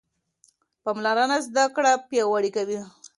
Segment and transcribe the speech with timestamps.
[0.83, 2.79] پاملرنه زده کړه پیاوړې کوي.